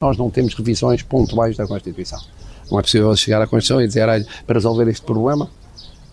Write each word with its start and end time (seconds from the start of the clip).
Nós 0.00 0.16
não 0.16 0.30
temos 0.30 0.54
revisões 0.54 1.02
pontuais 1.02 1.56
da 1.56 1.66
Constituição. 1.66 2.20
Não 2.70 2.78
é 2.78 2.82
possível 2.82 3.16
chegar 3.16 3.42
à 3.42 3.48
Constituição 3.48 3.82
e 3.82 3.88
dizer, 3.88 4.08
olha, 4.08 4.24
para 4.46 4.54
resolver 4.54 4.88
este 4.88 5.04
problema, 5.04 5.50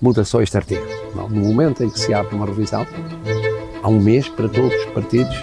muda 0.01 0.25
só 0.25 0.41
este 0.41 0.57
artigo. 0.57 0.83
Não, 1.15 1.29
no 1.29 1.41
momento 1.41 1.83
em 1.83 1.89
que 1.91 1.99
se 1.99 2.11
abre 2.11 2.33
uma 2.33 2.47
revisão, 2.47 2.83
há 3.83 3.87
um 3.87 3.99
mês 3.99 4.27
para 4.27 4.49
todos 4.49 4.73
os 4.73 4.85
partidos 4.85 5.35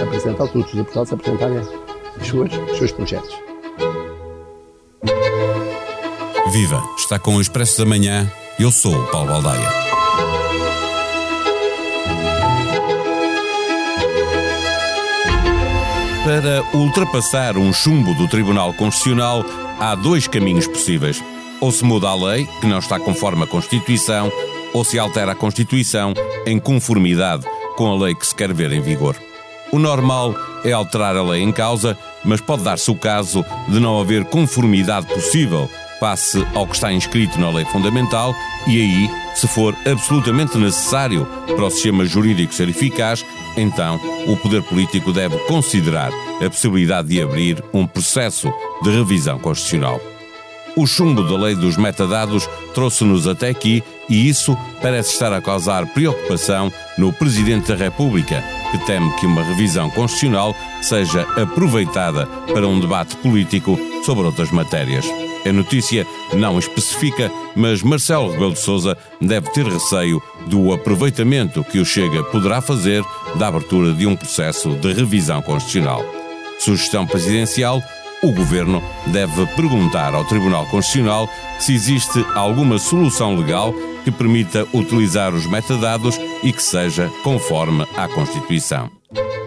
apresentar, 0.00 0.48
todos 0.48 0.66
os 0.68 0.74
deputados 0.74 1.12
apresentarem 1.12 1.58
as 1.58 2.26
suas, 2.26 2.50
os 2.70 2.78
seus 2.78 2.90
projetos. 2.90 3.38
Viva! 6.50 6.82
Está 6.96 7.18
com 7.18 7.36
o 7.36 7.40
Expresso 7.42 7.80
da 7.80 7.84
Manhã. 7.84 8.32
Eu 8.58 8.72
sou 8.72 8.94
o 8.94 9.10
Paulo 9.10 9.28
Baldaia. 9.28 9.99
Para 16.30 16.62
ultrapassar 16.72 17.58
um 17.58 17.72
chumbo 17.72 18.14
do 18.14 18.28
Tribunal 18.28 18.72
Constitucional, 18.74 19.44
há 19.80 19.96
dois 19.96 20.28
caminhos 20.28 20.64
possíveis. 20.64 21.20
Ou 21.60 21.72
se 21.72 21.84
muda 21.84 22.06
a 22.06 22.14
lei, 22.14 22.46
que 22.60 22.68
não 22.68 22.78
está 22.78 23.00
conforme 23.00 23.42
a 23.42 23.48
Constituição, 23.48 24.30
ou 24.72 24.84
se 24.84 24.96
altera 24.96 25.32
a 25.32 25.34
Constituição 25.34 26.14
em 26.46 26.60
conformidade 26.60 27.44
com 27.76 27.90
a 27.90 27.98
lei 27.98 28.14
que 28.14 28.24
se 28.24 28.32
quer 28.32 28.54
ver 28.54 28.70
em 28.70 28.80
vigor. 28.80 29.16
O 29.72 29.78
normal 29.80 30.32
é 30.62 30.70
alterar 30.70 31.16
a 31.16 31.22
lei 31.24 31.42
em 31.42 31.50
causa, 31.50 31.98
mas 32.24 32.40
pode 32.40 32.62
dar-se 32.62 32.88
o 32.92 32.94
caso 32.94 33.44
de 33.68 33.80
não 33.80 34.00
haver 34.00 34.24
conformidade 34.26 35.08
possível 35.08 35.68
passe 36.00 36.44
ao 36.54 36.66
que 36.66 36.74
está 36.74 36.92
inscrito 36.92 37.38
na 37.38 37.50
lei 37.50 37.64
fundamental 37.66 38.34
e 38.66 38.80
aí, 38.80 39.10
se 39.34 39.46
for 39.46 39.74
absolutamente 39.86 40.58
necessário 40.58 41.26
para 41.46 41.64
o 41.64 41.70
sistema 41.70 42.04
jurídico 42.04 42.52
ser 42.52 42.68
eficaz, 42.68 43.24
então 43.56 44.00
o 44.26 44.36
poder 44.36 44.62
político 44.62 45.12
deve 45.12 45.38
considerar 45.46 46.10
a 46.44 46.50
possibilidade 46.50 47.08
de 47.08 47.22
abrir 47.22 47.62
um 47.72 47.86
processo 47.86 48.52
de 48.82 48.90
revisão 48.90 49.38
constitucional. 49.38 50.00
O 50.76 50.86
chumbo 50.86 51.22
da 51.24 51.36
lei 51.36 51.54
dos 51.54 51.76
metadados 51.76 52.48
trouxe-nos 52.74 53.26
até 53.26 53.48
aqui 53.48 53.82
e 54.08 54.28
isso 54.28 54.56
parece 54.80 55.12
estar 55.12 55.32
a 55.32 55.40
causar 55.40 55.86
preocupação 55.86 56.72
no 56.96 57.12
Presidente 57.12 57.68
da 57.68 57.76
República, 57.76 58.42
que 58.70 58.78
teme 58.86 59.10
que 59.16 59.26
uma 59.26 59.42
revisão 59.42 59.90
constitucional 59.90 60.54
seja 60.80 61.22
aproveitada 61.36 62.26
para 62.26 62.66
um 62.68 62.78
debate 62.78 63.16
político 63.16 63.78
sobre 64.04 64.24
outras 64.24 64.50
matérias. 64.52 65.06
A 65.44 65.52
notícia 65.52 66.06
não 66.34 66.58
especifica, 66.58 67.30
mas 67.56 67.82
Marcelo 67.82 68.30
Rebelo 68.30 68.52
de 68.52 68.60
Sousa 68.60 68.96
deve 69.20 69.50
ter 69.50 69.66
receio 69.66 70.22
do 70.46 70.72
aproveitamento 70.72 71.64
que 71.64 71.78
o 71.78 71.84
Chega 71.84 72.22
poderá 72.24 72.60
fazer 72.60 73.02
da 73.36 73.48
abertura 73.48 73.92
de 73.92 74.06
um 74.06 74.14
processo 74.14 74.70
de 74.76 74.92
revisão 74.92 75.40
constitucional. 75.40 76.04
Sugestão 76.58 77.06
presidencial: 77.06 77.82
o 78.22 78.32
governo 78.32 78.82
deve 79.06 79.46
perguntar 79.56 80.14
ao 80.14 80.24
Tribunal 80.24 80.66
Constitucional 80.66 81.28
se 81.58 81.74
existe 81.74 82.24
alguma 82.34 82.78
solução 82.78 83.34
legal 83.34 83.74
que 84.04 84.10
permita 84.10 84.66
utilizar 84.74 85.34
os 85.34 85.46
metadados 85.46 86.18
e 86.42 86.52
que 86.52 86.62
seja 86.62 87.10
conforme 87.22 87.86
à 87.96 88.08
Constituição 88.08 88.99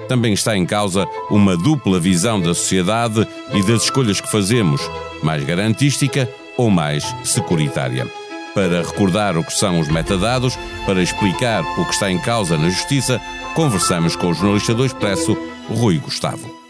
também 0.07 0.33
está 0.33 0.55
em 0.57 0.65
causa 0.65 1.07
uma 1.29 1.55
dupla 1.55 1.99
visão 1.99 2.39
da 2.39 2.53
sociedade 2.53 3.27
e 3.53 3.63
das 3.63 3.83
escolhas 3.83 4.19
que 4.19 4.31
fazemos, 4.31 4.81
mais 5.21 5.43
garantística 5.43 6.29
ou 6.57 6.69
mais 6.69 7.03
securitária. 7.23 8.07
Para 8.53 8.83
recordar 8.83 9.35
o 9.37 9.43
que 9.43 9.53
são 9.53 9.79
os 9.79 9.87
metadados, 9.87 10.57
para 10.85 11.01
explicar 11.01 11.63
o 11.79 11.85
que 11.85 11.93
está 11.93 12.11
em 12.11 12.19
causa 12.19 12.57
na 12.57 12.69
Justiça, 12.69 13.19
conversamos 13.55 14.15
com 14.15 14.29
o 14.29 14.33
jornalista 14.33 14.73
do 14.73 14.85
Expresso, 14.85 15.35
Rui 15.67 15.97
Gustavo. 15.97 16.63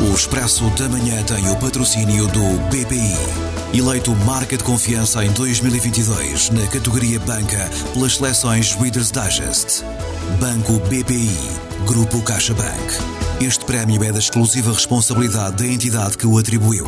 O 0.00 0.14
Expresso 0.14 0.68
da 0.70 0.88
Manhã 0.88 1.22
tem 1.22 1.48
o 1.48 1.56
patrocínio 1.56 2.26
do 2.26 2.58
BPI. 2.68 3.51
Eleito 3.74 4.14
Marca 4.26 4.54
de 4.54 4.62
Confiança 4.62 5.24
em 5.24 5.32
2022 5.32 6.50
na 6.50 6.66
categoria 6.66 7.18
Banca 7.20 7.70
pelas 7.94 8.16
seleções 8.16 8.74
Reader's 8.74 9.10
Digest. 9.10 9.82
Banco 10.38 10.78
BPI. 10.80 11.30
Grupo 11.86 12.20
CaixaBank. 12.22 12.94
Este 13.40 13.64
prémio 13.64 14.04
é 14.04 14.12
da 14.12 14.18
exclusiva 14.18 14.72
responsabilidade 14.72 15.56
da 15.56 15.66
entidade 15.66 16.18
que 16.18 16.26
o 16.26 16.36
atribuiu. 16.36 16.84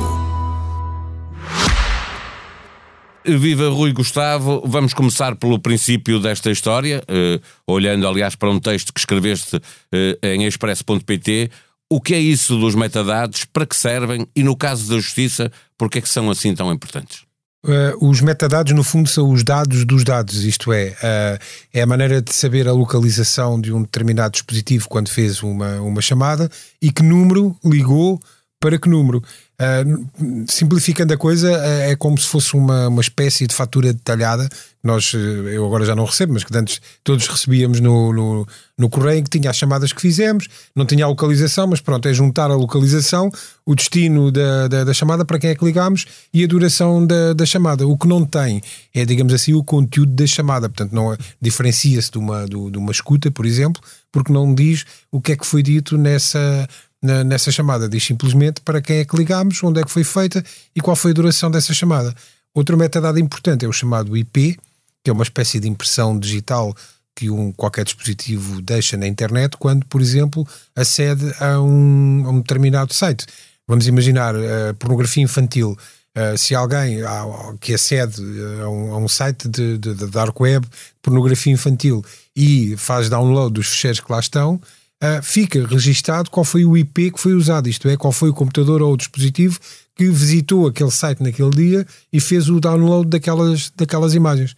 Viva 3.26 3.70
Rui 3.70 3.90
Gustavo, 3.94 4.62
vamos 4.66 4.92
começar 4.92 5.34
pelo 5.36 5.58
princípio 5.58 6.20
desta 6.20 6.50
história, 6.50 7.02
eh, 7.08 7.40
olhando 7.66 8.06
aliás 8.06 8.34
para 8.34 8.50
um 8.50 8.60
texto 8.60 8.92
que 8.92 9.00
escreveste 9.00 9.58
eh, 9.90 10.18
em 10.22 10.44
expresso.pt. 10.44 11.50
O 11.90 12.00
que 12.00 12.14
é 12.14 12.18
isso 12.18 12.58
dos 12.58 12.74
metadados? 12.74 13.44
Para 13.44 13.66
que 13.66 13.76
servem? 13.76 14.26
E 14.34 14.42
no 14.42 14.56
caso 14.56 14.88
da 14.88 14.96
justiça, 14.96 15.50
por 15.76 15.90
que 15.90 15.98
é 15.98 16.00
que 16.00 16.08
são 16.08 16.30
assim 16.30 16.54
tão 16.54 16.72
importantes? 16.72 17.22
Uh, 17.64 18.10
os 18.10 18.20
metadados, 18.20 18.74
no 18.74 18.84
fundo, 18.84 19.08
são 19.08 19.30
os 19.30 19.42
dados 19.42 19.86
dos 19.86 20.04
dados, 20.04 20.44
isto 20.44 20.70
é, 20.70 20.88
uh, 20.90 21.44
é 21.72 21.80
a 21.80 21.86
maneira 21.86 22.20
de 22.20 22.30
saber 22.34 22.68
a 22.68 22.72
localização 22.72 23.58
de 23.58 23.72
um 23.72 23.80
determinado 23.80 24.32
dispositivo 24.32 24.86
quando 24.86 25.08
fez 25.08 25.42
uma, 25.42 25.80
uma 25.80 26.02
chamada 26.02 26.50
e 26.80 26.92
que 26.92 27.02
número 27.02 27.56
ligou 27.64 28.20
para 28.60 28.78
que 28.78 28.88
número. 28.88 29.22
Uh, 29.54 30.44
simplificando 30.48 31.14
a 31.14 31.16
coisa, 31.16 31.52
uh, 31.52 31.90
é 31.90 31.94
como 31.94 32.18
se 32.18 32.26
fosse 32.26 32.54
uma, 32.54 32.88
uma 32.88 33.00
espécie 33.00 33.46
de 33.46 33.54
fatura 33.54 33.92
detalhada. 33.92 34.48
Nós, 34.82 35.14
uh, 35.14 35.16
eu 35.16 35.64
agora 35.64 35.84
já 35.84 35.94
não 35.94 36.04
recebo, 36.04 36.32
mas 36.32 36.42
que 36.42 36.56
antes 36.56 36.80
todos 37.04 37.28
recebíamos 37.28 37.78
no, 37.78 38.12
no, 38.12 38.48
no 38.76 38.90
correio, 38.90 39.22
que 39.22 39.30
tinha 39.30 39.48
as 39.48 39.56
chamadas 39.56 39.92
que 39.92 40.00
fizemos, 40.00 40.48
não 40.74 40.84
tinha 40.84 41.04
a 41.04 41.08
localização, 41.08 41.68
mas 41.68 41.80
pronto, 41.80 42.08
é 42.08 42.12
juntar 42.12 42.50
a 42.50 42.56
localização, 42.56 43.30
o 43.64 43.76
destino 43.76 44.32
da, 44.32 44.66
da, 44.66 44.84
da 44.84 44.92
chamada, 44.92 45.24
para 45.24 45.38
quem 45.38 45.50
é 45.50 45.54
que 45.54 45.64
ligámos 45.64 46.04
e 46.32 46.42
a 46.42 46.46
duração 46.48 47.06
da, 47.06 47.32
da 47.32 47.46
chamada. 47.46 47.86
O 47.86 47.96
que 47.96 48.08
não 48.08 48.26
tem 48.26 48.60
é, 48.92 49.04
digamos 49.04 49.32
assim, 49.32 49.54
o 49.54 49.62
conteúdo 49.62 50.12
da 50.12 50.26
chamada. 50.26 50.68
Portanto, 50.68 50.92
não 50.92 51.16
diferencia-se 51.40 52.10
de 52.10 52.18
uma, 52.18 52.44
de, 52.44 52.70
de 52.70 52.78
uma 52.78 52.90
escuta, 52.90 53.30
por 53.30 53.46
exemplo, 53.46 53.80
porque 54.10 54.32
não 54.32 54.52
diz 54.52 54.84
o 55.12 55.20
que 55.20 55.32
é 55.32 55.36
que 55.36 55.46
foi 55.46 55.62
dito 55.62 55.96
nessa 55.96 56.68
na, 57.04 57.22
nessa 57.22 57.52
chamada. 57.52 57.86
Diz 57.86 58.02
simplesmente 58.02 58.62
para 58.62 58.80
quem 58.80 58.96
é 58.96 59.04
que 59.04 59.14
ligámos, 59.14 59.62
onde 59.62 59.80
é 59.80 59.84
que 59.84 59.90
foi 59.90 60.02
feita 60.02 60.42
e 60.74 60.80
qual 60.80 60.96
foi 60.96 61.10
a 61.10 61.14
duração 61.14 61.50
dessa 61.50 61.74
chamada. 61.74 62.14
Outro 62.54 62.78
metadado 62.78 63.18
importante 63.18 63.66
é 63.66 63.68
o 63.68 63.72
chamado 63.72 64.16
IP, 64.16 64.58
que 65.02 65.10
é 65.10 65.12
uma 65.12 65.22
espécie 65.22 65.60
de 65.60 65.68
impressão 65.68 66.18
digital 66.18 66.74
que 67.14 67.30
um, 67.30 67.52
qualquer 67.52 67.84
dispositivo 67.84 68.60
deixa 68.62 68.96
na 68.96 69.06
internet 69.06 69.56
quando, 69.58 69.84
por 69.86 70.00
exemplo, 70.00 70.48
acede 70.74 71.32
a 71.38 71.60
um, 71.60 72.24
a 72.26 72.30
um 72.30 72.40
determinado 72.40 72.94
site. 72.94 73.26
Vamos 73.68 73.86
imaginar 73.86 74.34
uh, 74.34 74.74
pornografia 74.78 75.22
infantil. 75.22 75.76
Uh, 76.16 76.38
se 76.38 76.54
alguém 76.54 77.02
uh, 77.02 77.56
que 77.60 77.74
acede 77.74 78.20
a 78.62 78.68
um, 78.68 78.94
a 78.94 78.98
um 78.98 79.08
site 79.08 79.48
de, 79.48 79.78
de, 79.78 79.94
de, 79.94 80.06
dark 80.06 80.38
web, 80.40 80.66
pornografia 81.02 81.52
infantil, 81.52 82.04
e 82.34 82.74
faz 82.76 83.08
download 83.08 83.52
dos 83.52 83.68
fecheiros 83.68 84.00
que 84.00 84.10
lá 84.10 84.20
estão, 84.20 84.60
uh, 85.04 85.22
fica 85.22 85.66
registado 85.66 86.30
qual 86.30 86.44
foi 86.44 86.64
o 86.64 86.76
IP 86.76 87.12
que 87.12 87.20
foi 87.20 87.34
usado, 87.34 87.68
isto 87.68 87.88
é, 87.88 87.96
qual 87.96 88.12
foi 88.12 88.30
o 88.30 88.34
computador 88.34 88.82
ou 88.82 88.92
o 88.92 88.96
dispositivo 88.96 89.58
que 89.96 90.08
visitou 90.08 90.66
aquele 90.66 90.90
site 90.90 91.22
naquele 91.22 91.50
dia 91.50 91.86
e 92.12 92.20
fez 92.20 92.48
o 92.48 92.58
download 92.58 93.08
daquelas, 93.08 93.70
daquelas 93.76 94.14
imagens. 94.14 94.56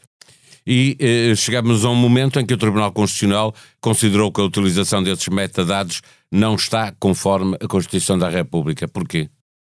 E 0.67 0.97
eh, 0.99 1.35
chegamos 1.37 1.85
a 1.85 1.91
um 1.91 1.95
momento 1.95 2.41
em 2.41 2.47
que 2.47 2.53
o 2.53 2.57
Tribunal 2.57 2.91
Constitucional 2.91 3.55
considerou 3.81 4.33
que 4.33 4.41
a 4.41 4.45
utilização 4.45 5.01
desses 5.01 5.29
metadados 5.29 6.03
não 6.33 6.57
está 6.57 6.93
conforme 6.99 7.57
a 7.61 7.69
Constituição 7.69 8.19
da 8.19 8.29
República. 8.29 8.89
Porquê? 8.89 9.29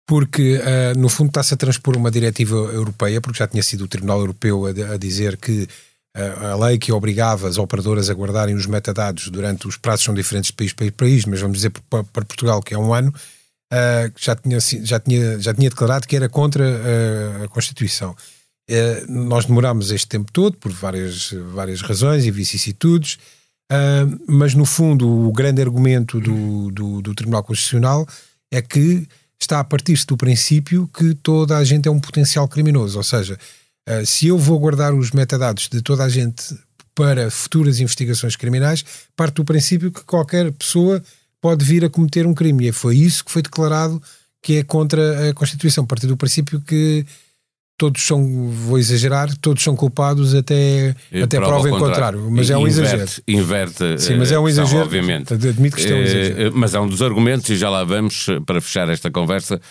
Porque, 0.07 0.55
uh, 0.57 0.97
no 0.97 1.07
fundo, 1.07 1.27
está-se 1.27 1.53
a 1.53 1.57
transpor 1.57 1.95
uma 1.95 2.09
diretiva 2.09 2.55
europeia, 2.55 3.21
porque 3.21 3.37
já 3.37 3.47
tinha 3.47 3.61
sido 3.61 3.83
o 3.83 3.87
Tribunal 3.87 4.19
Europeu 4.19 4.65
a, 4.65 4.93
a 4.93 4.97
dizer 4.97 5.37
que 5.37 5.67
a 6.15 6.55
lei 6.55 6.77
que 6.77 6.91
obrigava 6.91 7.47
as 7.47 7.57
operadoras 7.57 8.09
a 8.09 8.13
guardarem 8.13 8.55
os 8.55 8.65
metadados 8.65 9.29
durante 9.29 9.67
os 9.67 9.77
prazos 9.77 10.05
são 10.05 10.13
diferentes 10.13 10.47
de 10.47 10.53
país 10.53 10.73
para 10.73 10.91
país, 10.91 11.25
mas 11.25 11.39
vamos 11.39 11.57
dizer 11.57 11.71
para, 11.89 12.03
Portugal 12.03 12.61
que 12.61 12.73
é 12.73 12.77
um 12.77 12.93
ano, 12.93 13.13
já, 14.17 14.35
tinha, 14.35 14.59
já, 14.59 14.99
tinha, 14.99 15.39
já 15.39 15.53
tinha 15.53 15.69
declarado 15.69 16.07
que 16.07 16.15
era 16.15 16.27
contra 16.27 16.65
a, 17.43 17.47
Constituição. 17.47 18.15
Nós 19.07 19.45
demorámos 19.45 19.91
este 19.91 20.07
tempo 20.07 20.31
todo 20.31 20.57
por 20.57 20.71
várias, 20.71 21.31
várias 21.53 21.81
razões 21.81 22.25
e 22.25 22.31
vicissitudes, 22.31 23.17
mas 24.27 24.55
no 24.55 24.65
fundo 24.65 25.07
o 25.07 25.31
grande 25.31 25.61
argumento 25.61 26.19
do, 26.19 26.71
do, 26.71 27.01
do 27.01 27.13
Tribunal 27.13 27.43
Constitucional 27.43 28.07
é 28.51 28.61
que 28.61 29.07
está 29.39 29.59
a 29.59 29.63
partir-se 29.63 30.05
do 30.05 30.17
princípio 30.17 30.89
que 30.93 31.13
toda 31.15 31.57
a 31.57 31.63
gente 31.63 31.87
é 31.87 31.91
um 31.91 31.99
potencial 31.99 32.47
criminoso, 32.47 32.97
ou 32.97 33.03
seja, 33.03 33.37
Uh, 33.89 34.05
se 34.05 34.27
eu 34.27 34.37
vou 34.37 34.59
guardar 34.59 34.93
os 34.93 35.11
metadados 35.11 35.67
de 35.67 35.81
toda 35.81 36.03
a 36.03 36.09
gente 36.09 36.55
para 36.93 37.31
futuras 37.31 37.79
investigações 37.79 38.35
criminais, 38.35 38.85
parte 39.15 39.35
do 39.35 39.45
princípio 39.45 39.91
que 39.91 40.03
qualquer 40.03 40.51
pessoa 40.51 41.01
pode 41.41 41.65
vir 41.65 41.83
a 41.83 41.89
cometer 41.89 42.27
um 42.27 42.33
crime. 42.33 42.67
E 42.67 42.71
foi 42.71 42.97
isso 42.97 43.25
que 43.25 43.31
foi 43.31 43.41
declarado 43.41 44.01
que 44.41 44.57
é 44.57 44.63
contra 44.63 45.29
a 45.29 45.33
Constituição, 45.33 45.85
partir 45.85 46.07
do 46.07 46.17
princípio 46.17 46.61
que 46.61 47.05
todos 47.79 48.05
são, 48.05 48.49
vou 48.49 48.77
exagerar, 48.77 49.33
todos 49.37 49.63
são 49.63 49.73
culpados 49.73 50.35
até, 50.35 50.93
até 51.23 51.39
prova, 51.39 51.69
em 51.69 51.71
contrário. 51.71 52.29
Mas 52.29 52.49
é 52.49 52.57
um 52.57 52.67
inverte, 52.67 52.81
exagero. 52.81 53.11
Inverte, 53.25 54.01
Sim, 54.01 54.17
mas 54.17 54.31
é 54.33 54.37
um 54.37 54.49
exagero. 54.49 54.83
obviamente. 54.83 55.33
Admito 55.33 55.77
que 55.77 55.81
isto 55.81 55.93
é 55.93 55.95
um 55.95 56.01
exagero. 56.01 56.51
Mas 56.53 56.75
é 56.75 56.79
um 56.81 56.87
dos 56.89 57.01
argumentos, 57.01 57.49
e 57.49 57.55
já 57.55 57.69
lá 57.69 57.85
vamos, 57.85 58.27
para 58.45 58.59
fechar 58.59 58.89
esta 58.89 59.09
conversa, 59.09 59.61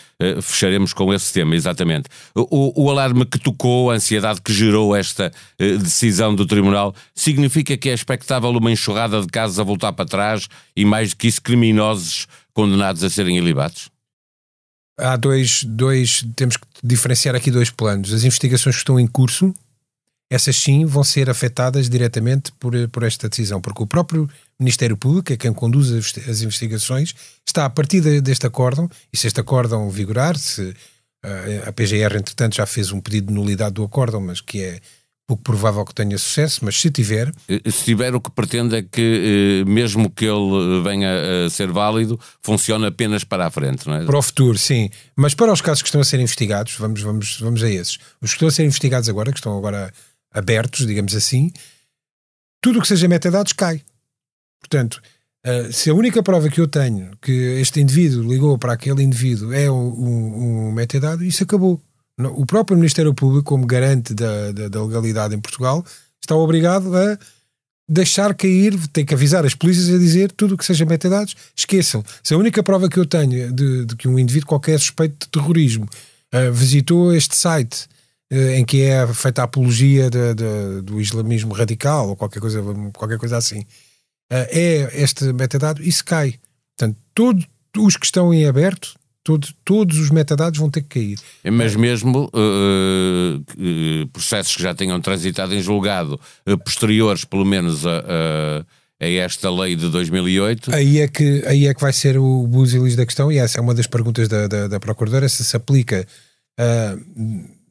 fecharemos 0.41 0.95
com 0.95 1.13
esse 1.13 1.31
tema, 1.35 1.55
exatamente. 1.55 2.09
O, 2.35 2.83
o 2.83 2.91
alarme 2.91 3.27
que 3.27 3.39
tocou, 3.39 3.91
a 3.91 3.95
ansiedade 3.97 4.41
que 4.41 4.55
gerou 4.55 4.97
esta 4.97 5.31
decisão 5.59 6.35
do 6.35 6.47
Tribunal, 6.47 6.95
significa 7.15 7.77
que 7.77 7.91
é 7.91 7.93
expectável 7.93 8.49
uma 8.49 8.73
enxurrada 8.73 9.21
de 9.21 9.27
casos 9.27 9.61
a 9.61 9.63
voltar 9.63 9.93
para 9.93 10.07
trás 10.07 10.49
e, 10.75 10.83
mais 10.83 11.11
do 11.11 11.17
que 11.17 11.29
isso, 11.29 11.43
criminosos 11.43 12.27
condenados 12.55 13.05
a 13.05 13.11
serem 13.11 13.37
ilibados? 13.37 13.91
Há 14.99 15.17
dois, 15.17 15.65
dois, 15.65 16.25
temos 16.35 16.57
que 16.57 16.67
diferenciar 16.83 17.35
aqui 17.35 17.51
dois 17.51 17.71
planos. 17.71 18.13
As 18.13 18.25
investigações 18.25 18.77
que 18.77 18.81
estão 18.81 18.99
em 18.99 19.07
curso, 19.07 19.55
essas 20.31 20.57
sim 20.57 20.85
vão 20.85 21.03
ser 21.03 21.31
afetadas 21.31 21.89
diretamente 21.89 22.53
por, 22.53 22.73
por 22.89 23.03
esta 23.05 23.29
decisão, 23.29 23.61
porque 23.61 23.83
o 23.83 23.87
próprio 23.87 24.29
Ministério 24.59 24.97
Público, 24.97 25.33
é 25.33 25.37
quem 25.37 25.53
conduz 25.53 25.91
as 26.29 26.43
investigações, 26.43 27.15
está 27.47 27.65
a 27.65 27.71
partir 27.71 28.01
de, 28.01 28.21
deste 28.21 28.47
acórdão, 28.47 28.91
e 29.13 29.17
se 29.17 29.27
este 29.27 29.41
acórdão 29.41 29.89
vigorar, 29.89 30.37
se 30.37 30.75
eh, 31.23 31.63
a 31.67 31.73
PGR, 31.73 32.17
entretanto, 32.17 32.57
já 32.57 32.67
fez 32.67 32.93
um 32.93 33.01
pedido 33.01 33.29
de 33.29 33.35
nulidade 33.35 33.75
do 33.75 33.85
acórdão, 33.85 34.21
mas 34.21 34.41
que 34.41 34.63
é 34.63 34.81
pouco 35.29 35.43
provável 35.43 35.85
que 35.85 35.95
tenha 35.95 36.17
sucesso, 36.17 36.65
mas 36.65 36.81
se 36.81 36.91
tiver. 36.91 37.31
Se 37.71 37.85
tiver, 37.85 38.15
o 38.15 38.21
que 38.21 38.31
pretende 38.31 38.77
é 38.77 38.83
que, 38.83 39.63
eh, 39.63 39.71
mesmo 39.71 40.11
que 40.11 40.25
ele 40.25 40.81
venha 40.83 41.45
a 41.45 41.51
ser 41.51 41.71
válido, 41.71 42.19
funcione 42.41 42.87
apenas 42.87 43.25
para 43.25 43.47
a 43.47 43.51
frente, 43.51 43.87
não 43.87 43.95
é? 43.95 44.07
Para 44.07 44.17
o 44.17 44.23
futuro, 44.23 44.57
sim. 44.57 44.89
Mas 45.15 45.35
para 45.35 45.53
os 45.53 45.61
casos 45.61 45.83
que 45.83 45.89
estão 45.89 46.01
a 46.01 46.05
ser 46.05 46.19
investigados, 46.19 46.75
vamos, 46.79 47.03
vamos, 47.03 47.39
vamos 47.41 47.63
a 47.63 47.69
esses. 47.69 47.99
Os 48.23 48.31
que 48.31 48.37
estão 48.37 48.49
a 48.49 48.51
ser 48.51 48.65
investigados 48.65 49.07
agora, 49.07 49.31
que 49.31 49.39
estão 49.39 49.57
agora 49.57 49.93
abertos, 50.33 50.87
digamos 50.87 51.15
assim, 51.15 51.53
tudo 52.63 52.79
o 52.79 52.83
que 52.83 52.89
seja 52.89 53.07
metadados 53.07 53.53
cai. 53.53 53.83
Portanto, 54.59 54.99
eh, 55.45 55.71
se 55.71 55.91
a 55.91 55.95
única 55.95 56.23
prova 56.23 56.49
que 56.49 56.61
eu 56.61 56.67
tenho 56.67 57.11
que 57.21 57.61
este 57.61 57.83
indivíduo 57.83 58.27
ligou 58.27 58.57
para 58.57 58.73
aquele 58.73 59.03
indivíduo 59.03 59.53
é 59.53 59.71
um, 59.71 59.89
um, 59.89 60.69
um 60.69 60.73
metadado, 60.73 61.23
isso 61.23 61.45
acabou. 61.45 61.83
O 62.19 62.45
próprio 62.45 62.77
Ministério 62.77 63.15
Público, 63.15 63.45
como 63.45 63.67
garante 63.67 64.13
da, 64.13 64.51
da, 64.51 64.69
da 64.69 64.83
legalidade 64.83 65.35
em 65.35 65.41
Portugal, 65.41 65.85
está 66.21 66.35
obrigado 66.35 66.97
a 66.97 67.17
deixar 67.89 68.35
cair, 68.35 68.77
tem 68.89 69.05
que 69.05 69.15
avisar 69.15 69.47
as 69.47 69.55
polícias 69.55 69.89
a 69.89 69.99
dizer 69.99 70.31
tudo 70.33 70.55
o 70.55 70.59
que 70.59 70.65
seja 70.65 70.85
metadados, 70.85 71.35
esqueçam. 71.57 72.05
Se 72.23 72.35
a 72.35 72.37
única 72.37 72.63
prova 72.63 72.89
que 72.89 72.99
eu 72.99 73.07
tenho 73.07 73.51
de, 73.53 73.87
de 73.87 73.97
que 73.97 74.07
um 74.07 74.19
indivíduo 74.19 74.49
qualquer 74.49 74.79
suspeito 74.79 75.27
de 75.27 75.29
terrorismo 75.31 75.87
uh, 76.35 76.53
visitou 76.53 77.15
este 77.15 77.35
site 77.35 77.87
uh, 78.31 78.51
em 78.51 78.65
que 78.65 78.83
é 78.83 79.07
feita 79.15 79.41
a 79.41 79.45
apologia 79.45 80.11
de, 80.11 80.35
de, 80.35 80.83
do 80.83 81.01
islamismo 81.01 81.55
radical 81.55 82.11
ou 82.11 82.17
qualquer 82.17 82.41
coisa, 82.41 82.63
qualquer 82.95 83.17
coisa 83.17 83.39
assim, 83.39 83.61
uh, 83.61 84.47
é 84.51 84.91
este 85.03 85.33
metadado, 85.33 85.83
isso 85.83 86.05
cai. 86.05 86.35
Portanto, 86.77 86.99
todos 87.15 87.47
os 87.77 87.97
que 87.97 88.05
estão 88.05 88.35
em 88.35 88.47
aberto 88.47 88.99
Todo, 89.29 89.47
todos 89.63 89.99
os 89.99 90.09
metadados 90.09 90.59
vão 90.59 90.71
ter 90.71 90.81
que 90.81 91.01
cair. 91.01 91.19
É, 91.45 91.51
mas 91.51 91.77
mesmo 91.77 92.31
uh, 92.33 93.37
uh, 93.37 94.07
processos 94.11 94.57
que 94.57 94.63
já 94.63 94.75
tenham 94.75 94.99
transitado 95.03 95.55
em 95.55 95.61
julgado, 95.61 96.19
uh, 96.49 96.57
posteriores 96.57 97.27
pelo 97.27 97.45
menos 97.45 97.87
a, 97.87 97.99
a, 97.99 99.05
a, 99.05 99.07
esta 99.07 99.51
lei 99.51 99.77
de 99.77 99.91
2008. 99.91 100.75
Aí 100.75 101.01
é 101.01 101.09
que, 101.09 101.45
aí 101.47 101.67
é 101.67 101.75
que 101.75 101.81
vai 101.83 101.93
ser 101.93 102.17
o 102.17 102.47
busilis 102.47 102.97
da 102.97 103.05
questão, 103.05 103.31
e 103.31 103.37
essa 103.37 103.59
é 103.59 103.61
uma 103.61 103.75
das 103.75 103.87
perguntas 103.87 104.29
da, 104.29 104.47
da, 104.47 104.67
da 104.67 104.81
Procuradora, 104.81 105.29
se 105.29 105.45
se 105.45 105.55
aplica 105.55 106.07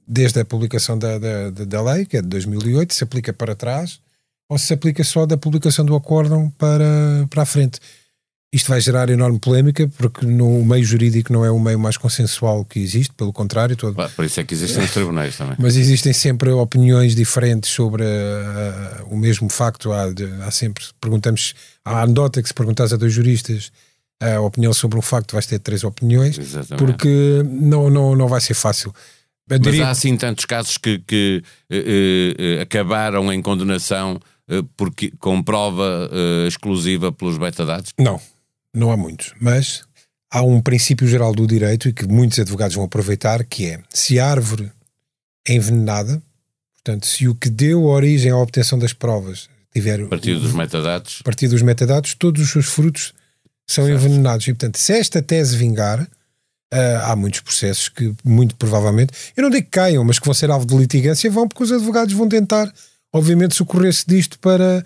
desde 0.07 0.39
a 0.39 0.45
publicação 0.45 0.95
da, 0.95 1.17
da, 1.17 1.49
da 1.49 1.81
lei, 1.81 2.05
que 2.05 2.17
é 2.17 2.21
de 2.21 2.27
2008, 2.27 2.93
se 2.93 3.03
aplica 3.03 3.33
para 3.33 3.55
trás, 3.55 3.99
ou 4.47 4.59
se 4.59 4.71
aplica 4.75 5.03
só 5.03 5.25
da 5.25 5.35
publicação 5.37 5.83
do 5.83 5.95
acórdão 5.95 6.51
para, 6.51 7.25
para 7.31 7.41
a 7.41 7.45
frente. 7.47 7.79
Isto 8.51 8.69
vai 8.69 8.79
gerar 8.79 9.09
enorme 9.09 9.39
polémica, 9.39 9.89
porque 9.97 10.25
no 10.25 10.63
meio 10.63 10.83
jurídico 10.83 11.33
não 11.33 11.43
é 11.43 11.51
o 11.51 11.59
meio 11.59 11.77
mais 11.77 11.97
consensual 11.97 12.63
que 12.63 12.79
existe, 12.79 13.13
pelo 13.13 13.33
contrário. 13.33 13.75
Todo... 13.75 13.93
Por 14.15 14.23
isso 14.23 14.39
é 14.39 14.43
que 14.45 14.53
existem 14.53 14.85
os 14.85 14.91
tribunais 14.91 15.35
também. 15.35 15.57
Mas 15.59 15.75
existem 15.75 16.13
sempre 16.13 16.49
opiniões 16.51 17.13
diferentes 17.13 17.69
sobre 17.69 18.03
uh, 18.03 19.05
o 19.09 19.17
mesmo 19.17 19.49
facto. 19.49 19.91
Há, 19.91 20.05
há 20.45 20.51
sempre, 20.51 20.85
perguntamos, 21.01 21.55
há 21.83 22.03
anedota 22.03 22.41
que 22.41 22.47
se 22.47 22.53
perguntas 22.53 22.93
a 22.93 22.95
dois 22.95 23.11
juristas 23.11 23.69
a 24.19 24.39
opinião 24.39 24.73
sobre 24.73 24.97
um 24.97 25.01
facto, 25.01 25.33
vais 25.33 25.45
ter 25.45 25.59
três 25.59 25.83
opiniões, 25.83 26.39
Exatamente. 26.39 26.83
porque 26.83 27.43
não, 27.45 27.87
não, 27.89 28.15
não 28.15 28.27
vai 28.27 28.41
ser 28.41 28.55
fácil. 28.55 28.91
Eu 29.47 29.59
Mas 29.63 29.79
há 29.79 29.91
assim 29.91 30.17
tantos 30.17 30.45
casos 30.45 30.77
que, 30.77 30.99
que 31.05 31.43
uh, 31.71 31.75
uh, 31.75 32.61
acabaram 32.61 33.31
em 33.31 33.41
condenação 33.41 34.19
porque, 34.77 35.11
com 35.19 35.43
prova 35.43 36.09
exclusiva 36.47 37.11
pelos 37.11 37.37
metadados? 37.37 37.91
Não 37.99 38.17
não 38.77 38.91
há 38.91 38.97
muitos, 38.97 39.33
mas 39.39 39.83
há 40.31 40.41
um 40.41 40.61
princípio 40.61 41.07
geral 41.07 41.33
do 41.33 41.47
direito 41.47 41.89
e 41.89 41.93
que 41.93 42.07
muitos 42.07 42.39
advogados 42.39 42.75
vão 42.75 42.85
aproveitar, 42.85 43.43
que 43.43 43.65
é 43.65 43.79
se 43.93 44.19
a 44.19 44.29
árvore 44.29 44.71
é 45.47 45.53
envenenada, 45.53 46.21
portanto, 46.75 47.07
se 47.07 47.27
o 47.27 47.35
que 47.35 47.49
deu 47.49 47.85
origem 47.85 48.31
à 48.31 48.37
obtenção 48.37 48.77
das 48.77 48.93
provas 48.93 49.49
tiver... 49.73 50.01
A 50.01 50.07
partir 50.07 50.39
dos 50.39 50.53
metadados. 50.53 51.17
A 51.21 51.23
partir 51.23 51.47
dos 51.47 51.61
metadados, 51.61 52.13
todos 52.13 52.41
os 52.41 52.51
seus 52.51 52.65
frutos 52.65 53.13
são 53.67 53.85
certo. 53.85 53.97
envenenados. 53.97 54.47
E, 54.47 54.53
portanto, 54.53 54.77
se 54.77 54.93
esta 54.93 55.21
tese 55.21 55.57
vingar, 55.57 56.01
uh, 56.01 56.07
há 57.03 57.15
muitos 57.15 57.41
processos 57.41 57.89
que, 57.89 58.13
muito 58.23 58.55
provavelmente, 58.55 59.13
eu 59.35 59.43
não 59.43 59.49
digo 59.49 59.65
que 59.65 59.71
caiam, 59.71 60.03
mas 60.03 60.19
que 60.19 60.25
vão 60.25 60.33
ser 60.33 60.51
alvo 60.51 60.65
de 60.65 60.75
litigância, 60.75 61.29
vão 61.29 61.47
porque 61.47 61.63
os 61.63 61.71
advogados 61.71 62.13
vão 62.13 62.27
tentar, 62.27 62.71
obviamente, 63.13 63.55
socorrer-se 63.55 64.05
disto 64.07 64.39
para 64.39 64.83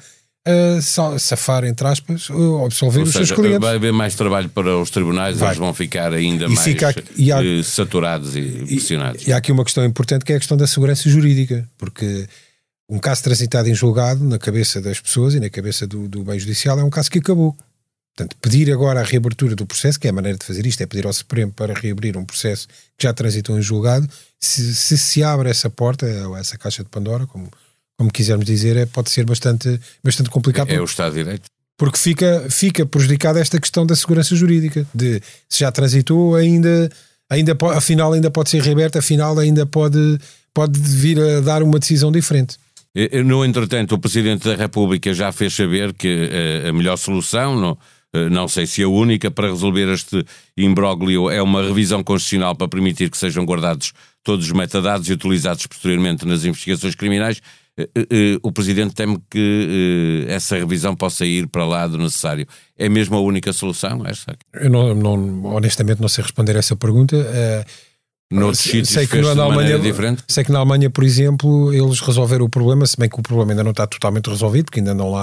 uh, 0.47 1.19
safar, 1.19 1.63
entre 1.65 1.87
aspas, 1.87 2.29
ou 2.29 2.65
absolver 2.65 2.99
Ou 2.99 3.05
os 3.05 3.11
seja, 3.11 3.25
seus 3.25 3.39
clientes. 3.39 3.59
Vai 3.59 3.75
haver 3.75 3.93
mais 3.93 4.15
trabalho 4.15 4.49
para 4.49 4.77
os 4.77 4.89
tribunais, 4.89 5.37
vai. 5.37 5.49
eles 5.49 5.57
vão 5.57 5.73
ficar 5.73 6.13
ainda 6.13 6.45
e 6.45 6.49
mais 6.49 6.61
fica, 6.61 6.95
e 7.15 7.31
há, 7.31 7.43
eh, 7.43 7.63
saturados 7.63 8.35
e, 8.35 8.39
e 8.39 8.65
pressionados. 8.65 9.27
E 9.27 9.33
há 9.33 9.37
aqui 9.37 9.51
uma 9.51 9.63
questão 9.63 9.85
importante 9.85 10.25
que 10.25 10.33
é 10.33 10.35
a 10.35 10.39
questão 10.39 10.57
da 10.57 10.67
segurança 10.67 11.09
jurídica, 11.09 11.67
porque 11.77 12.27
um 12.89 12.99
caso 12.99 13.23
transitado 13.23 13.69
em 13.69 13.75
julgado 13.75 14.23
na 14.23 14.37
cabeça 14.37 14.81
das 14.81 14.99
pessoas 14.99 15.33
e 15.33 15.39
na 15.39 15.49
cabeça 15.49 15.87
do, 15.87 16.07
do 16.07 16.23
bem 16.23 16.39
judicial 16.39 16.79
é 16.79 16.83
um 16.83 16.89
caso 16.89 17.09
que 17.09 17.19
acabou. 17.19 17.55
Portanto, 18.13 18.35
pedir 18.41 18.69
agora 18.71 18.99
a 18.99 19.03
reabertura 19.03 19.55
do 19.55 19.65
processo, 19.65 19.97
que 19.97 20.05
é 20.05 20.09
a 20.09 20.13
maneira 20.13 20.37
de 20.37 20.45
fazer 20.45 20.65
isto, 20.65 20.81
é 20.81 20.85
pedir 20.85 21.07
ao 21.07 21.13
Supremo 21.13 21.53
para 21.53 21.73
reabrir 21.73 22.17
um 22.17 22.25
processo 22.25 22.67
que 22.97 23.03
já 23.07 23.13
transitou 23.13 23.57
em 23.57 23.61
julgado, 23.61 24.07
se 24.37 24.75
se, 24.75 24.97
se 24.97 25.23
abre 25.23 25.49
essa 25.49 25.69
porta, 25.69 26.05
ou 26.27 26.35
essa 26.35 26.57
caixa 26.57 26.83
de 26.83 26.89
Pandora, 26.89 27.25
como 27.25 27.49
como 28.01 28.11
quisermos 28.11 28.47
dizer, 28.47 28.75
é, 28.77 28.87
pode 28.87 29.11
ser 29.11 29.25
bastante, 29.25 29.79
bastante 30.03 30.31
complicado. 30.31 30.71
É, 30.71 30.75
é 30.75 30.81
o 30.81 30.85
Estado 30.85 31.13
de 31.13 31.23
Direito. 31.23 31.43
Porque 31.77 31.99
fica, 31.99 32.47
fica 32.49 32.83
prejudicada 32.83 33.39
esta 33.39 33.59
questão 33.59 33.85
da 33.85 33.95
segurança 33.95 34.35
jurídica, 34.35 34.87
de 34.93 35.21
se 35.47 35.59
já 35.59 35.71
transitou, 35.71 36.35
ainda, 36.35 36.89
ainda 37.29 37.55
afinal 37.75 38.11
ainda 38.13 38.31
pode 38.31 38.49
ser 38.49 38.63
reaberta, 38.63 38.97
afinal 38.97 39.37
ainda 39.37 39.67
pode, 39.67 40.17
pode 40.51 40.79
vir 40.79 41.19
a 41.19 41.41
dar 41.41 41.61
uma 41.61 41.77
decisão 41.77 42.11
diferente. 42.11 42.57
No 43.23 43.45
entretanto, 43.45 43.93
o 43.93 43.99
Presidente 43.99 44.49
da 44.49 44.55
República 44.55 45.13
já 45.13 45.31
fez 45.31 45.53
saber 45.53 45.93
que 45.93 46.29
eh, 46.31 46.69
a 46.69 46.73
melhor 46.73 46.97
solução, 46.97 47.55
não, 47.55 47.77
eh, 48.13 48.29
não 48.29 48.47
sei 48.47 48.65
se 48.65 48.83
a 48.83 48.87
única, 48.87 49.31
para 49.31 49.49
resolver 49.49 49.87
este 49.93 50.25
imbróglio 50.57 51.29
é 51.29 51.41
uma 51.41 51.61
revisão 51.61 52.03
constitucional 52.03 52.55
para 52.55 52.67
permitir 52.67 53.09
que 53.09 53.17
sejam 53.17 53.45
guardados 53.45 53.93
todos 54.23 54.47
os 54.47 54.51
metadados 54.51 55.07
e 55.07 55.13
utilizados 55.13 55.65
posteriormente 55.67 56.25
nas 56.25 56.43
investigações 56.43 56.95
criminais. 56.95 57.41
Eh, 57.79 57.89
eh, 57.95 58.37
o 58.43 58.51
Presidente 58.51 58.93
teme 58.93 59.19
que 59.29 60.25
essa 60.27 60.57
revisão 60.57 60.95
possa 60.95 61.25
ir 61.25 61.47
para 61.47 61.65
lá 61.65 61.87
do 61.87 61.97
necessário. 61.97 62.45
É 62.77 62.89
mesmo 62.89 63.15
a 63.15 63.21
única 63.21 63.53
solução 63.53 64.05
esta? 64.05 64.37
Eu 64.53 64.69
não, 64.69 64.93
não, 64.93 65.45
honestamente 65.45 66.01
não 66.01 66.09
sei 66.09 66.23
responder 66.23 66.55
a 66.55 66.59
essa 66.59 66.75
pergunta. 66.75 67.15
Noutros 68.31 68.59
sítios 68.59 68.89
sei 68.89 69.05
que 69.05 69.21
na 69.21 69.43
Alemanha, 69.43 69.77
diferente? 69.77 70.23
Sei 70.27 70.43
que 70.43 70.51
na 70.51 70.59
Alemanha, 70.59 70.89
por 70.89 71.03
exemplo, 71.03 71.73
eles 71.73 71.99
resolveram 71.99 72.45
o 72.45 72.49
problema, 72.49 72.85
se 72.85 72.95
bem 72.97 73.09
que 73.09 73.19
o 73.19 73.21
problema 73.21 73.51
ainda 73.51 73.63
não 73.63 73.71
está 73.71 73.85
totalmente 73.85 74.29
resolvido, 74.29 74.65
porque 74.65 74.79
ainda 74.79 74.93
não 74.93 75.13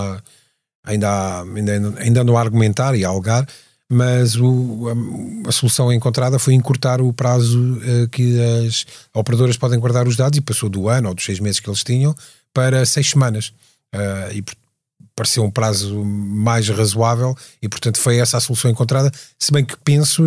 ainda, 0.85 1.09
há, 1.09 1.43
ainda, 1.43 1.95
ainda 1.99 2.25
não 2.25 2.37
há 2.37 2.40
argumentar 2.40 2.95
e 2.95 3.05
a 3.05 3.09
algar, 3.09 3.47
mas 3.90 4.37
o, 4.37 4.88
a, 4.88 5.49
a, 5.49 5.52
solução 5.52 5.92
encontrada 5.92 6.38
foi 6.38 6.54
encurtar 6.54 7.00
o 7.00 7.12
prazo 7.12 7.78
uh, 7.78 8.09
que 8.11 8.38
as 8.66 8.85
operadoras 9.14 9.57
podem 9.57 9.78
guardar 9.78 10.07
os 10.07 10.16
dados 10.16 10.38
e 10.38 10.42
passou 10.42 10.68
do 10.68 10.88
ano 10.88 11.09
ou 11.09 11.14
dos 11.14 11.25
seis 11.25 11.40
meses 11.40 11.59
que 11.59 11.71
eles 11.71 11.83
tinham 11.83 12.14
para 12.52 12.85
seis 12.85 13.11
semanas. 13.11 13.52
Uh, 13.95 14.33
e 14.35 14.45
pareceu 15.19 15.43
um 15.43 15.51
prazo 15.51 16.05
mais 16.05 16.69
razoável 16.69 17.35
e, 17.61 17.69
portanto, 17.69 17.99
foi 17.99 18.19
essa 18.19 18.37
a 18.37 18.41
solução 18.41 18.71
encontrada. 18.71 19.11
Se 19.37 19.51
bem 19.51 19.65
que 19.65 19.77
penso 19.85 20.23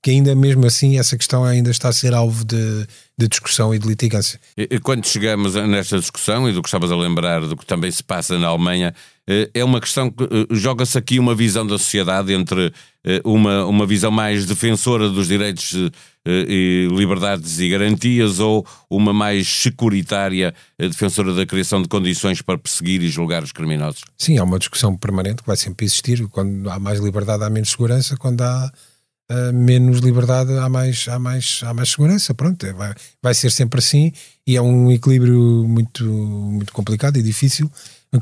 que 0.00 0.12
ainda 0.12 0.32
mesmo 0.32 0.64
assim 0.64 0.96
essa 0.96 1.16
questão 1.16 1.44
ainda 1.44 1.72
está 1.72 1.88
a 1.88 1.92
ser 1.92 2.14
alvo 2.14 2.44
de, 2.44 2.86
de 3.18 3.26
discussão 3.26 3.74
e 3.74 3.80
de 3.80 3.88
litigância. 3.88 4.38
E, 4.56 4.78
quando 4.78 5.04
chegamos 5.08 5.56
nesta 5.56 5.98
discussão 5.98 6.48
e 6.48 6.52
do 6.52 6.62
que 6.62 6.68
estavas 6.68 6.92
a 6.92 6.96
lembrar 6.96 7.40
do 7.40 7.56
que 7.56 7.66
também 7.66 7.90
se 7.90 8.04
passa 8.04 8.38
na 8.38 8.46
Alemanha, 8.46 8.94
eh, 9.28 9.50
é 9.52 9.64
uma 9.64 9.80
questão 9.80 10.08
que 10.08 10.22
eh, 10.22 10.46
joga-se 10.52 10.96
aqui 10.96 11.18
uma 11.18 11.34
visão 11.34 11.66
da 11.66 11.76
sociedade 11.76 12.32
entre 12.32 12.72
eh, 13.04 13.20
uma, 13.24 13.66
uma 13.66 13.86
visão 13.86 14.12
mais 14.12 14.46
defensora 14.46 15.08
dos 15.08 15.26
direitos 15.26 15.74
liberdades 16.90 17.58
e 17.60 17.68
garantias 17.68 18.40
ou 18.40 18.66
uma 18.90 19.12
mais 19.12 19.46
securitária 19.48 20.54
defensora 20.78 21.32
da 21.32 21.46
criação 21.46 21.80
de 21.80 21.88
condições 21.88 22.42
para 22.42 22.58
perseguir 22.58 23.02
e 23.02 23.08
julgar 23.08 23.42
os 23.42 23.52
criminosos? 23.52 24.02
Sim, 24.18 24.38
há 24.38 24.44
uma 24.44 24.58
discussão 24.58 24.96
permanente 24.96 25.42
que 25.42 25.46
vai 25.46 25.56
sempre 25.56 25.86
existir. 25.86 26.26
Quando 26.28 26.68
há 26.68 26.78
mais 26.78 26.98
liberdade, 27.00 27.44
há 27.44 27.50
menos 27.50 27.70
segurança. 27.70 28.16
Quando 28.16 28.42
há 28.42 28.72
uh, 29.30 29.52
menos 29.52 30.00
liberdade, 30.00 30.52
há 30.52 30.68
mais, 30.68 31.06
há 31.08 31.18
mais, 31.18 31.60
há 31.62 31.72
mais 31.72 31.90
segurança. 31.90 32.34
Pronto, 32.34 32.64
é, 32.66 32.72
vai, 32.72 32.94
vai 33.22 33.34
ser 33.34 33.50
sempre 33.50 33.78
assim 33.78 34.12
e 34.46 34.56
é 34.56 34.62
um 34.62 34.90
equilíbrio 34.90 35.64
muito, 35.66 36.04
muito 36.04 36.72
complicado 36.72 37.16
e 37.16 37.22
difícil 37.22 37.70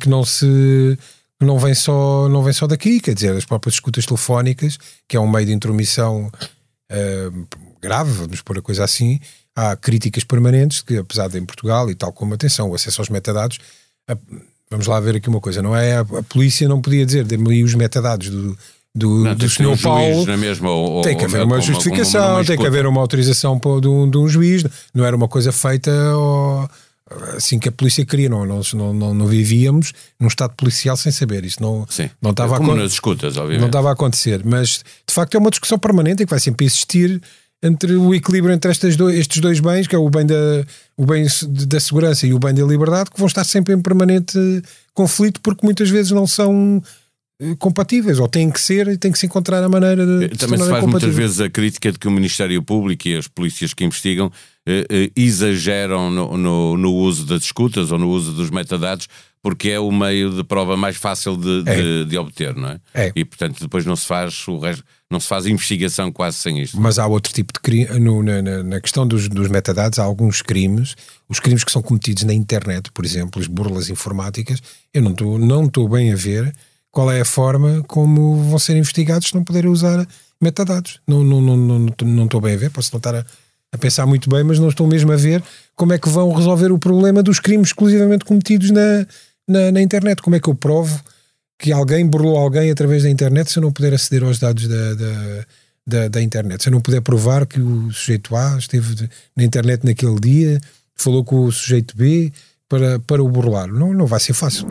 que 0.00 0.08
não 0.08 0.24
se 0.24 0.98
não 1.40 1.58
vem 1.58 1.74
só 1.74 2.28
não 2.28 2.42
vem 2.42 2.52
só 2.52 2.66
daqui, 2.66 3.00
quer 3.00 3.14
dizer, 3.14 3.36
as 3.36 3.44
próprias 3.44 3.74
escutas 3.74 4.06
telefónicas, 4.06 4.78
que 5.08 5.16
é 5.16 5.20
um 5.20 5.30
meio 5.30 5.46
de 5.46 5.52
intromissão 5.52 6.30
uh, 6.90 7.46
grave, 7.84 8.10
vamos 8.10 8.40
pôr 8.40 8.58
a 8.58 8.62
coisa 8.62 8.82
assim, 8.82 9.20
há 9.54 9.76
críticas 9.76 10.24
permanentes 10.24 10.82
que, 10.82 10.96
apesar 10.96 11.28
de 11.28 11.38
em 11.38 11.44
Portugal 11.44 11.90
e 11.90 11.94
tal 11.94 12.12
como 12.12 12.34
atenção, 12.34 12.70
o 12.70 12.74
acesso 12.74 13.00
aos 13.00 13.08
metadados, 13.08 13.58
a, 14.08 14.16
vamos 14.70 14.86
lá 14.86 14.98
ver 14.98 15.16
aqui 15.16 15.28
uma 15.28 15.40
coisa, 15.40 15.62
não 15.62 15.76
é? 15.76 15.96
A, 15.96 16.00
a 16.00 16.22
polícia 16.22 16.68
não 16.68 16.80
podia 16.80 17.04
dizer, 17.04 17.24
dê-me 17.24 17.62
os 17.62 17.74
metadados 17.74 18.30
do, 18.30 18.58
do, 18.94 19.24
não, 19.24 19.34
do 19.34 19.48
Sr. 19.48 19.80
Paulo. 19.82 20.30
É 20.30 20.36
mesmo, 20.36 20.68
ou, 20.68 21.02
tem 21.02 21.16
que 21.16 21.24
haver 21.24 21.42
uma, 21.42 21.56
uma 21.56 21.60
justificação, 21.60 22.24
uma, 22.24 22.34
uma, 22.38 22.44
tem 22.44 22.56
que 22.56 22.66
haver 22.66 22.86
uma 22.86 23.00
autorização 23.00 23.60
de 23.80 23.88
um, 23.88 24.08
de 24.08 24.18
um 24.18 24.28
juiz, 24.28 24.64
não 24.94 25.04
era 25.04 25.14
uma 25.14 25.28
coisa 25.28 25.52
feita. 25.52 25.90
Ou, 26.16 26.68
assim 27.36 27.58
que 27.58 27.68
a 27.68 27.72
polícia 27.72 28.04
queria, 28.04 28.28
não, 28.28 28.46
nós 28.46 28.72
não, 28.72 28.92
não, 28.92 29.12
não, 29.12 29.26
vivíamos 29.26 29.92
num 30.18 30.26
estado 30.26 30.54
policial 30.56 30.96
sem 30.96 31.12
saber, 31.12 31.44
isso 31.44 31.62
não, 31.62 31.86
Sim. 31.88 32.08
não 32.20 32.30
estava 32.30 32.54
é 32.54 32.58
como 32.58 32.72
a 32.72 32.76
nas 32.76 32.92
escutas, 32.92 33.36
obviamente. 33.36 33.60
Não 33.60 33.66
estava 33.66 33.90
a 33.90 33.92
acontecer, 33.92 34.42
mas 34.44 34.82
de 35.06 35.14
facto 35.14 35.34
é 35.34 35.38
uma 35.38 35.50
discussão 35.50 35.78
permanente 35.78 36.22
e 36.22 36.26
que 36.26 36.30
vai 36.30 36.40
sempre 36.40 36.64
existir 36.64 37.20
entre 37.64 37.94
o 37.94 38.14
equilíbrio 38.14 38.54
entre 38.54 38.70
estas 38.70 38.94
do, 38.94 39.08
estes 39.08 39.40
dois 39.40 39.58
bens, 39.58 39.86
que 39.86 39.96
é 39.96 39.98
o 39.98 40.10
bem, 40.10 40.26
da, 40.26 40.34
o 40.98 41.06
bem 41.06 41.26
da 41.66 41.80
segurança 41.80 42.26
e 42.26 42.34
o 42.34 42.38
bem 42.38 42.52
da 42.52 42.62
liberdade, 42.62 43.10
que 43.10 43.18
vão 43.18 43.26
estar 43.26 43.42
sempre 43.42 43.74
em 43.74 43.80
permanente 43.80 44.38
conflito 44.92 45.40
porque 45.40 45.64
muitas 45.64 45.88
vezes 45.88 46.12
não 46.12 46.26
são 46.26 46.82
eh, 47.40 47.56
compatíveis, 47.58 48.18
ou 48.20 48.28
têm 48.28 48.50
que 48.50 48.60
ser 48.60 48.86
e 48.88 48.98
tem 48.98 49.10
que 49.10 49.18
se 49.18 49.24
encontrar 49.24 49.64
a 49.64 49.68
maneira 49.68 50.06
de. 50.06 50.28
de 50.28 50.36
Também 50.36 50.60
se 50.60 50.68
faz 50.68 50.84
muitas 50.84 51.14
vezes 51.14 51.40
a 51.40 51.48
crítica 51.48 51.90
de 51.90 51.98
que 51.98 52.06
o 52.06 52.10
Ministério 52.10 52.62
Público 52.62 53.08
e 53.08 53.16
as 53.16 53.26
polícias 53.26 53.72
que 53.72 53.82
investigam 53.82 54.30
eh, 54.66 54.86
eh, 54.90 55.10
exageram 55.16 56.10
no, 56.10 56.36
no, 56.36 56.76
no, 56.76 56.92
uso 56.92 57.24
das 57.24 57.42
escutas 57.42 57.90
ou 57.90 57.98
no 57.98 58.10
uso 58.10 58.32
dos 58.32 58.50
metadados, 58.50 59.08
porque 59.42 59.70
é 59.70 59.80
o 59.80 59.90
meio 59.90 60.30
de 60.30 60.44
prova 60.44 60.76
mais 60.76 60.96
fácil 60.96 61.36
de, 61.36 61.64
é. 61.66 61.74
de, 61.74 62.04
de 62.04 62.18
obter, 62.18 62.54
não 62.54 62.68
é? 62.68 62.80
é? 62.94 63.12
E 63.16 63.24
portanto 63.24 63.58
depois 63.58 63.84
não 63.84 63.96
se 63.96 64.06
faz 64.06 64.46
o 64.46 64.58
resto, 64.58 64.84
não 65.14 65.20
se 65.20 65.28
faz 65.28 65.46
investigação 65.46 66.12
quase 66.12 66.38
sem 66.38 66.60
isto. 66.60 66.78
Mas 66.78 66.98
há 66.98 67.06
outro 67.06 67.32
tipo 67.32 67.52
de 67.52 67.60
crime, 67.60 67.98
no, 67.98 68.22
na, 68.22 68.42
na, 68.62 68.80
questão 68.80 69.06
dos, 69.06 69.28
dos 69.28 69.48
metadados, 69.48 69.98
há 69.98 70.02
alguns 70.02 70.42
crimes, 70.42 70.96
os 71.28 71.40
crimes 71.40 71.64
que 71.64 71.72
são 71.72 71.80
cometidos 71.80 72.24
na 72.24 72.34
internet, 72.34 72.90
por 72.92 73.04
exemplo, 73.04 73.40
as 73.40 73.46
burlas 73.46 73.88
informáticas, 73.88 74.60
eu 74.92 75.00
não 75.00 75.12
estou 75.12 75.38
não 75.38 75.88
bem 75.88 76.12
a 76.12 76.16
ver 76.16 76.52
qual 76.90 77.10
é 77.10 77.20
a 77.20 77.24
forma 77.24 77.82
como 77.86 78.42
vão 78.42 78.58
ser 78.58 78.76
investigados 78.76 79.28
se 79.28 79.34
não 79.34 79.44
puderem 79.44 79.70
usar 79.70 80.06
metadados. 80.40 81.00
Não 81.06 81.22
estou 81.22 81.40
não, 81.40 81.56
não, 81.56 81.78
não, 81.78 81.94
não, 82.02 82.28
não 82.30 82.40
bem 82.40 82.54
a 82.54 82.58
ver, 82.58 82.70
posso 82.70 82.90
não 82.92 82.98
estar 82.98 83.14
a 83.14 83.24
a 83.74 83.78
pensar 83.78 84.06
muito 84.06 84.30
bem, 84.30 84.44
mas 84.44 84.60
não 84.60 84.68
estou 84.68 84.86
mesmo 84.86 85.10
a 85.10 85.16
ver 85.16 85.42
como 85.74 85.92
é 85.92 85.98
que 85.98 86.08
vão 86.08 86.32
resolver 86.32 86.70
o 86.70 86.78
problema 86.78 87.24
dos 87.24 87.40
crimes 87.40 87.68
exclusivamente 87.68 88.24
cometidos 88.24 88.70
na, 88.70 89.04
na, 89.48 89.72
na 89.72 89.82
internet. 89.82 90.22
Como 90.22 90.36
é 90.36 90.40
que 90.40 90.48
eu 90.48 90.54
provo 90.54 90.96
que 91.64 91.72
alguém 91.72 92.06
burlou 92.06 92.36
alguém 92.36 92.70
através 92.70 93.04
da 93.04 93.08
internet 93.08 93.50
se 93.50 93.58
eu 93.58 93.62
não 93.62 93.72
puder 93.72 93.94
aceder 93.94 94.22
aos 94.22 94.38
dados 94.38 94.68
da, 94.68 94.94
da, 94.94 95.44
da, 95.86 96.08
da 96.08 96.22
internet? 96.22 96.62
Se 96.62 96.68
eu 96.68 96.72
não 96.72 96.80
puder 96.82 97.00
provar 97.00 97.46
que 97.46 97.58
o 97.58 97.90
sujeito 97.90 98.36
A 98.36 98.58
esteve 98.58 99.08
na 99.34 99.42
internet 99.42 99.82
naquele 99.82 100.20
dia, 100.20 100.60
falou 100.94 101.24
com 101.24 101.42
o 101.46 101.50
sujeito 101.50 101.96
B 101.96 102.30
para, 102.68 103.00
para 103.00 103.22
o 103.22 103.28
burlar. 103.30 103.66
Não, 103.66 103.94
não 103.94 104.04
vai 104.04 104.20
ser 104.20 104.34
fácil. 104.34 104.66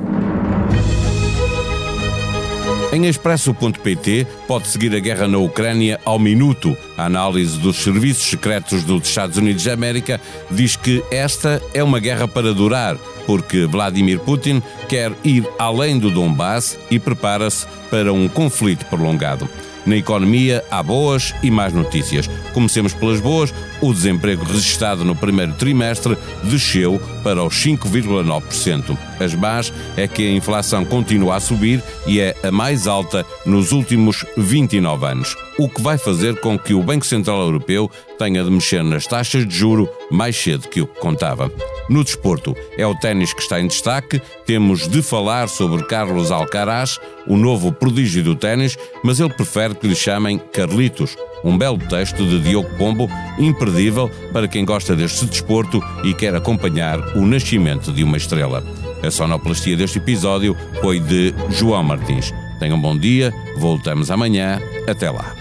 Em 2.93 3.07
expresso.pt 3.07 4.27
pode 4.47 4.67
seguir 4.67 4.95
a 4.95 4.99
guerra 4.99 5.27
na 5.27 5.39
Ucrânia 5.39 5.99
ao 6.05 6.19
minuto. 6.19 6.77
A 6.95 7.07
análise 7.07 7.57
dos 7.57 7.77
serviços 7.77 8.29
secretos 8.29 8.83
dos 8.83 9.07
Estados 9.07 9.35
Unidos 9.35 9.63
da 9.63 9.73
América 9.73 10.21
diz 10.51 10.75
que 10.75 11.03
esta 11.09 11.59
é 11.73 11.83
uma 11.83 11.99
guerra 11.99 12.27
para 12.27 12.53
durar, 12.53 12.95
porque 13.25 13.65
Vladimir 13.65 14.19
Putin 14.19 14.61
quer 14.87 15.11
ir 15.23 15.43
além 15.57 15.97
do 15.97 16.11
Donbass 16.11 16.77
e 16.91 16.99
prepara-se 16.99 17.65
para 17.89 18.13
um 18.13 18.27
conflito 18.27 18.85
prolongado. 18.85 19.49
Na 19.87 19.97
economia 19.97 20.63
há 20.69 20.83
boas 20.83 21.33
e 21.41 21.49
más 21.49 21.73
notícias. 21.73 22.29
Comecemos 22.53 22.93
pelas 22.93 23.19
boas. 23.19 23.51
O 23.81 23.91
desemprego 23.91 24.45
registrado 24.45 25.03
no 25.03 25.15
primeiro 25.15 25.53
trimestre 25.53 26.15
desceu 26.43 27.01
para 27.23 27.43
os 27.43 27.55
5,9%. 27.55 28.95
As 29.23 29.33
más 29.33 29.71
é 29.95 30.07
que 30.07 30.27
a 30.27 30.31
inflação 30.31 30.83
continua 30.83 31.35
a 31.35 31.39
subir 31.39 31.81
e 32.05 32.19
é 32.19 32.35
a 32.43 32.51
mais 32.51 32.87
alta 32.87 33.25
nos 33.45 33.71
últimos 33.71 34.25
29 34.35 35.05
anos, 35.05 35.35
o 35.57 35.69
que 35.69 35.81
vai 35.81 35.97
fazer 35.97 36.39
com 36.39 36.59
que 36.59 36.73
o 36.73 36.83
Banco 36.83 37.05
Central 37.05 37.41
Europeu 37.41 37.89
tenha 38.17 38.43
de 38.43 38.51
mexer 38.51 38.83
nas 38.83 39.07
taxas 39.07 39.47
de 39.47 39.55
juro 39.55 39.89
mais 40.11 40.35
cedo 40.35 40.67
que 40.67 40.81
o 40.81 40.87
que 40.87 40.99
contava. 40.99 41.51
No 41.89 42.03
desporto, 42.03 42.55
é 42.77 42.87
o 42.87 42.95
ténis 42.95 43.33
que 43.33 43.41
está 43.41 43.59
em 43.59 43.67
destaque. 43.67 44.21
Temos 44.45 44.87
de 44.87 45.01
falar 45.01 45.49
sobre 45.49 45.83
Carlos 45.83 46.31
Alcaraz, 46.31 46.99
o 47.27 47.35
novo 47.35 47.71
prodígio 47.71 48.23
do 48.23 48.35
ténis, 48.35 48.77
mas 49.03 49.19
ele 49.19 49.33
prefere 49.33 49.75
que 49.75 49.87
lhe 49.87 49.95
chamem 49.95 50.37
Carlitos. 50.37 51.17
Um 51.43 51.57
belo 51.57 51.77
texto 51.77 52.25
de 52.25 52.39
Diogo 52.39 52.69
Pombo, 52.77 53.09
imperdível 53.37 54.09
para 54.31 54.47
quem 54.47 54.63
gosta 54.63 54.95
deste 54.95 55.25
desporto 55.25 55.83
e 56.05 56.13
quer 56.13 56.33
acompanhar 56.35 56.99
o 57.17 57.25
nascimento 57.25 57.91
de 57.91 58.03
uma 58.03 58.15
estrela. 58.15 58.63
A 59.03 59.11
sonoplastia 59.11 59.75
deste 59.75 59.97
episódio 59.97 60.55
foi 60.81 60.97
de 60.97 61.33
João 61.49 61.83
Martins. 61.83 62.33
Tenham 62.57 62.77
um 62.77 62.81
bom 62.81 62.97
dia, 62.97 63.33
voltamos 63.57 64.09
amanhã. 64.09 64.61
Até 64.87 65.11
lá. 65.11 65.35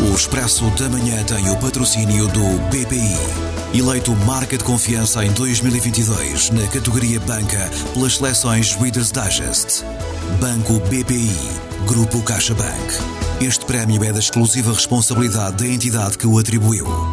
O 0.00 0.14
Expresso 0.14 0.68
da 0.78 0.88
Manhã 0.90 1.24
tem 1.24 1.48
o 1.48 1.56
patrocínio 1.56 2.28
do 2.28 2.58
BPI. 2.68 3.78
Eleito 3.78 4.12
marca 4.26 4.58
de 4.58 4.64
confiança 4.64 5.24
em 5.24 5.32
2022 5.32 6.50
na 6.50 6.66
categoria 6.66 7.18
Banca 7.20 7.70
pelas 7.94 8.16
seleções 8.16 8.74
Reader's 8.74 9.10
Digest. 9.10 9.82
Banco 10.38 10.78
BPI. 10.90 11.30
Grupo 11.86 12.20
CaixaBank. 12.22 13.29
Este 13.42 13.64
prémio 13.64 14.04
é 14.04 14.12
da 14.12 14.18
exclusiva 14.18 14.70
responsabilidade 14.70 15.64
da 15.64 15.66
entidade 15.66 16.18
que 16.18 16.26
o 16.26 16.38
atribuiu. 16.38 17.09